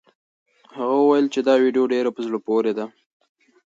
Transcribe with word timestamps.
هغه 0.77 0.95
وویل 1.01 1.25
چې 1.33 1.39
دا 1.47 1.53
ویډیو 1.63 1.91
ډېره 1.93 2.09
په 2.15 2.21
زړه 2.27 2.37
پورې 2.47 2.71
ده. 2.77 2.85